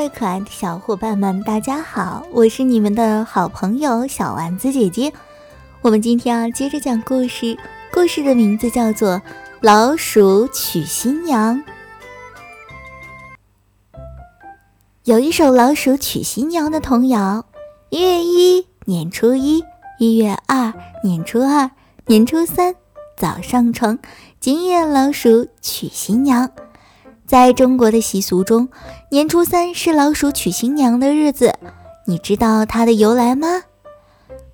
[0.00, 5.12] 位可爱的小伙伴们，大家好，我是你们的好朋友小丸子姐姐。
[5.82, 7.54] 我们今天要接着讲故事，
[7.92, 9.16] 故事的名字叫做
[9.60, 11.54] 《老鼠娶新娘》。
[15.04, 17.44] 有一首老鼠娶新娘的童谣：
[17.90, 19.60] 一月一，年初一；
[19.98, 20.72] 一月二，
[21.04, 21.68] 年初二；
[22.06, 22.74] 年初三，
[23.18, 23.98] 早上床。
[24.40, 26.48] 今夜老鼠娶新娘。
[27.30, 28.70] 在中国的习俗中，
[29.12, 31.54] 年初三是老鼠娶新娘的日子。
[32.08, 33.46] 你知道它的由来吗？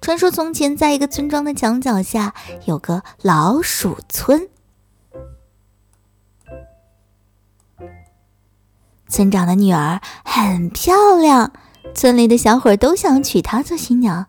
[0.02, 2.34] 传说从前，在一个村庄的墙角下
[2.66, 4.50] 有个老鼠村，
[9.08, 11.52] 村长的女儿很漂亮，
[11.94, 14.26] 村里的小伙都想娶她做新娘。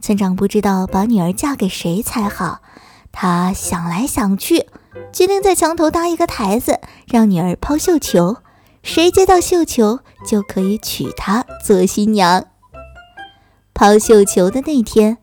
[0.00, 2.60] 村长不知道把女儿嫁给谁才好，
[3.12, 4.66] 他想来想去。
[5.12, 8.36] 决定在墙头搭一个台子，让女儿抛绣球，
[8.82, 12.46] 谁接到绣球就可以娶她做新娘。
[13.74, 15.18] 抛绣球的那天，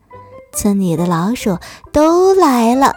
[0.54, 1.58] 村里的老鼠
[1.92, 2.96] 都来了。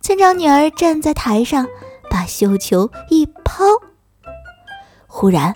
[0.00, 1.66] 村长女儿站在台上，
[2.08, 3.64] 把绣球一抛，
[5.06, 5.54] 忽然，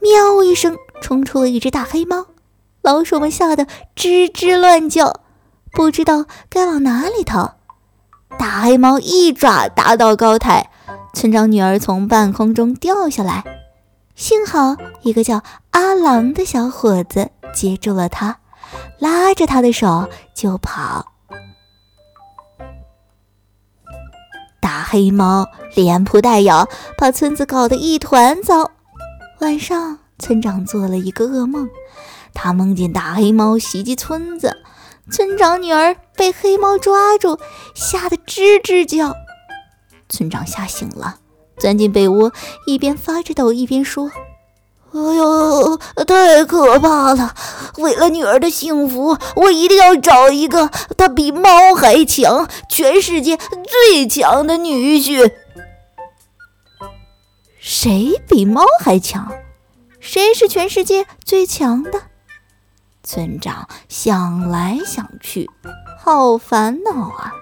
[0.00, 2.26] 喵一声，冲出了一只大黑猫。
[2.82, 5.20] 老鼠们吓得吱吱乱叫，
[5.72, 7.56] 不知道该往哪里逃。
[8.38, 10.70] 大黑猫一爪打到高台，
[11.14, 13.44] 村长女儿从半空中掉下来，
[14.14, 18.38] 幸好一个叫阿郎的小伙子接住了她，
[18.98, 21.06] 拉着她的手就跑。
[24.60, 28.70] 大黑猫连扑带咬，把村子搞得一团糟。
[29.40, 31.68] 晚上，村长做了一个噩梦，
[32.32, 34.56] 他梦见大黑猫袭击村子。
[35.10, 37.38] 村长女儿被黑猫抓住，
[37.74, 39.14] 吓得吱吱叫。
[40.08, 41.16] 村长吓醒了，
[41.58, 42.32] 钻进被窝，
[42.66, 44.10] 一边发着抖，一边说
[44.92, 45.76] ：“哎呦，
[46.06, 47.34] 太可怕了！
[47.78, 55.32] 为了女儿的幸福，我一定要找一个她比猫还强、全世界最强的女婿。
[57.58, 59.32] 谁比猫还强？
[59.98, 62.02] 谁是全世界最强的？”
[63.04, 65.50] 村长想来想去，
[65.98, 67.32] 好烦恼啊！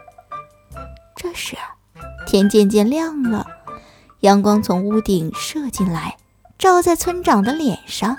[1.15, 1.57] 这时，
[2.27, 3.47] 天渐渐亮了，
[4.21, 6.17] 阳光从屋顶射进来，
[6.59, 8.17] 照在村长的脸上。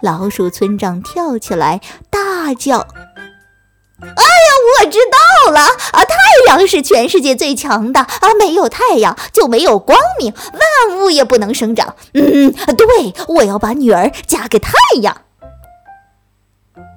[0.00, 2.78] 老鼠村长跳起来，大叫
[4.00, 5.60] ：“哎呀，我知道了！
[5.60, 6.14] 啊，太
[6.48, 8.34] 阳是全世界最强的啊！
[8.38, 11.94] 没有太阳，就没有光明，万物也不能生长。
[12.14, 15.22] 嗯，对，我要把女儿嫁给太阳。”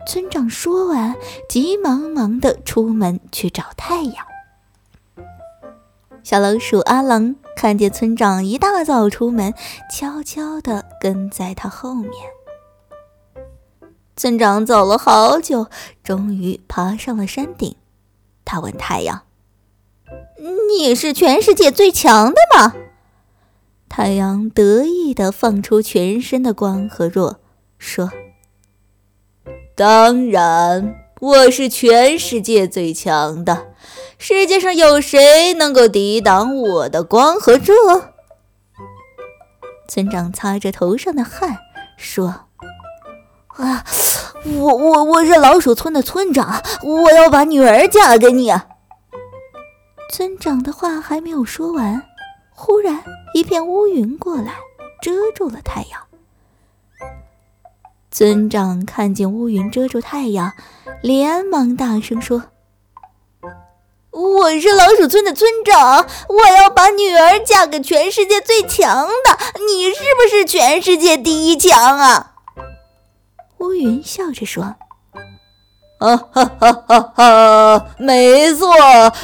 [0.08, 1.18] 村长说完，
[1.50, 4.26] 急忙忙的出门去找太阳。
[6.24, 9.54] 小老鼠阿郎看见村长一大早出门，
[9.92, 12.14] 悄悄的跟在他后面。
[14.16, 15.68] 村长走了好久，
[16.06, 17.76] 终于爬上了山顶。
[18.46, 19.24] 他问太阳
[20.80, 22.74] ：“你是全世界最强的吗？”
[23.90, 27.42] 太阳得意的放出全身的光和热，
[27.78, 28.10] 说。
[29.78, 33.68] 当然，我是全世界最强的。
[34.18, 37.76] 世界上有谁能够抵挡我的光和热？
[39.88, 41.60] 村长擦着头上的汗
[41.96, 42.48] 说
[43.56, 43.86] ：“啊，
[44.46, 48.52] 我我我是老鼠村的村长，我要把女儿嫁给你。”
[50.12, 52.02] 村长的话还没有说完，
[52.50, 53.04] 忽然
[53.36, 54.56] 一片乌云过来，
[55.04, 56.07] 遮住了太阳。
[58.18, 60.54] 村长看见乌云遮住太阳，
[61.04, 62.46] 连忙大声说
[64.10, 69.38] ：“我是老鼠村的村长，我要把女儿嫁给全世界最强的。
[69.68, 72.34] 你是不是全世界第一强啊？”
[73.60, 74.78] 乌云笑着说
[75.98, 78.70] ：“啊哈哈哈哈，没错，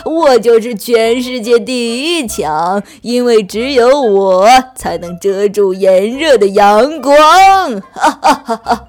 [0.06, 7.14] 我就是全世界第一强，因为只有我才能遮住炎热的阳光。”
[7.94, 8.88] 哈哈哈哈。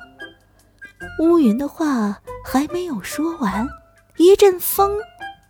[1.21, 3.69] 乌云的话还没有说完，
[4.17, 4.91] 一阵风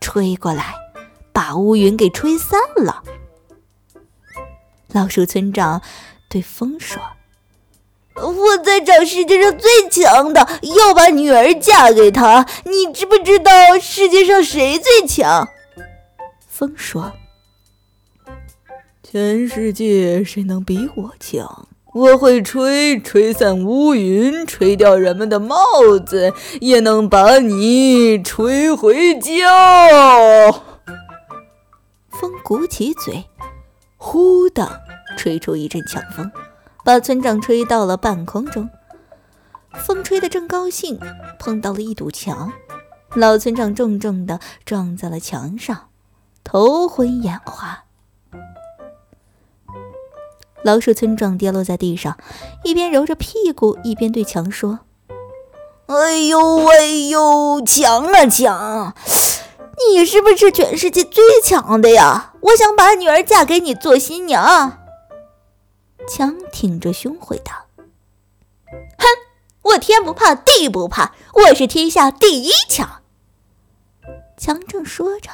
[0.00, 0.74] 吹过来，
[1.32, 3.02] 把乌云给吹散了。
[4.88, 5.80] 老鼠村长
[6.28, 7.00] 对风说
[8.16, 10.40] ：“我在找世界上最强的，
[10.76, 12.46] 要把女儿嫁给他。
[12.64, 15.48] 你知不知道世界上谁最强？”
[16.48, 17.12] 风说
[19.02, 25.56] ：“全世界谁能比我强？”我会吹，吹散乌云，吹掉人们的帽
[26.04, 30.50] 子，也能把你吹回家。
[32.10, 33.24] 风鼓起嘴，
[33.96, 34.80] 呼的
[35.16, 36.28] 吹出一阵强风，
[36.84, 38.68] 把村长吹到了半空中。
[39.74, 41.00] 风吹得正高兴，
[41.38, 42.52] 碰到了一堵墙，
[43.14, 45.88] 老村长重重地撞在了墙上，
[46.44, 47.84] 头昏眼花。
[50.62, 52.16] 老鼠村长跌落在地上，
[52.62, 54.80] 一边揉着屁股，一边对墙说
[55.86, 58.94] ：“哎呦哎呦，墙啊墙，
[59.90, 62.34] 你是不是全世界最强的呀？
[62.42, 64.78] 我想把女儿嫁给你做新娘。”
[66.06, 67.66] 强挺着胸回答
[68.66, 69.06] ：“哼，
[69.62, 73.02] 我天不怕地不怕，我是天下第一强。”
[74.36, 75.30] 强正说着，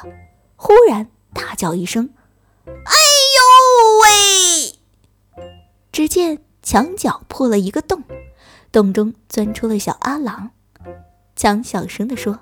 [0.55, 2.13] 忽然大叫一声
[2.65, 4.79] ：“哎呦喂！”
[5.91, 8.03] 只见墙角破了一个洞，
[8.71, 10.51] 洞中钻出了小阿郎。
[11.35, 12.39] 强小声地说：“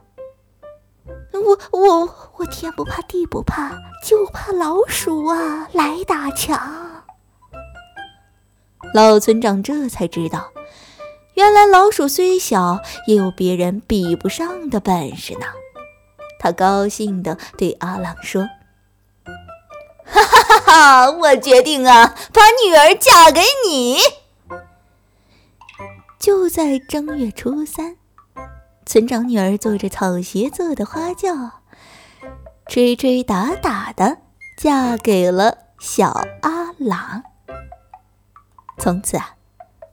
[1.34, 3.72] 我我我天不怕地不怕，
[4.06, 5.68] 就怕老鼠啊！
[5.74, 6.88] 来打墙！”
[8.94, 10.52] 老村长这才知道，
[11.36, 15.46] 原来老鼠虽小，也有别人比不上的本事呢。
[16.40, 18.48] 他高兴地对阿郎说。
[20.06, 21.12] 哈哈哈哈！
[21.12, 24.00] 我决定啊，把女儿嫁给你。
[26.18, 27.96] 就在正月初三，
[28.86, 31.30] 村长女儿坐着草鞋做的花轿，
[32.68, 34.18] 吹吹打打的
[34.58, 37.24] 嫁给了小阿郎。
[38.80, 39.36] 从此啊，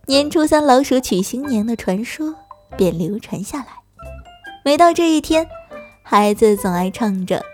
[0.06, 2.32] 年初三老鼠娶新娘的传说
[2.76, 3.66] 便流传下来。
[4.64, 5.46] 每到这一天，
[6.02, 7.44] 孩子总爱唱着。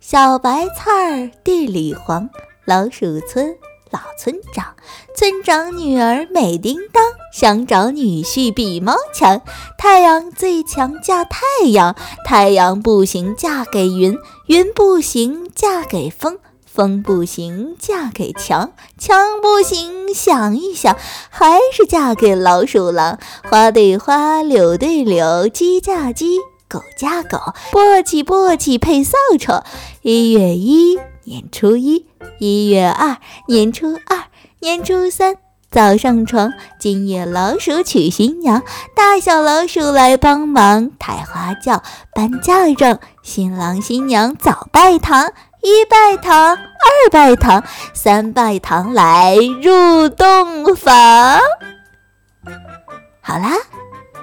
[0.00, 2.28] 小白菜儿地里黄，
[2.64, 3.54] 老鼠村
[3.90, 4.74] 老村长，
[5.14, 7.04] 村长女儿美叮当，
[7.34, 9.42] 想找女婿比猫强。
[9.76, 11.94] 太阳最强嫁太阳，
[12.24, 14.16] 太阳不行嫁给云，
[14.46, 16.38] 云不行嫁给风，
[16.72, 20.96] 风不行嫁给墙，墙不行想一想，
[21.28, 23.18] 还是嫁给老鼠郎。
[23.50, 26.38] 花对花，柳对柳，鸡嫁鸡。
[26.68, 27.38] 狗嫁狗，
[27.72, 29.64] 簸箕簸箕配扫帚。
[30.02, 32.04] 一月一，年初一；
[32.38, 33.16] 一月二，
[33.48, 34.26] 年初二；
[34.60, 35.34] 年初三，
[35.68, 36.52] 早上床。
[36.78, 38.62] 今夜老鼠娶新娘，
[38.94, 41.82] 大小老鼠来帮忙抬花轿、
[42.14, 43.00] 搬嫁妆。
[43.24, 47.62] 新郎新娘早拜堂，一拜堂，二拜堂，
[47.92, 51.38] 三拜堂来入洞房。
[53.20, 53.52] 好啦，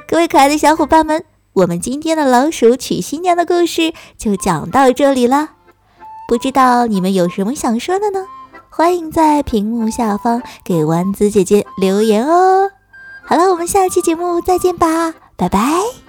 [0.08, 1.24] 各位可爱的小伙伴们。
[1.54, 5.50] 我们今天的老鼠娶新娘的故事就讲到这里了，
[6.28, 8.26] 不知道你们有什么想说的呢？
[8.70, 12.70] 欢迎在屏幕下方给丸子姐姐留言哦。
[13.26, 16.07] 好了，我们下期节目再见吧，拜拜。